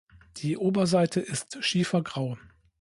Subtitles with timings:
[0.37, 2.35] Die Oberseite ist schiefergrau.